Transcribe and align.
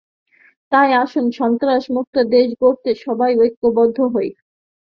তাই 0.71 0.89
আসুন 1.01 1.25
সন্ত্রাসমুক্ত 1.31 2.15
দেশ 2.31 2.47
গড়তে 2.61 2.91
সবাই 3.05 3.31
ঐক্যবদ্ধ 3.41 3.97
হই। 4.13 4.29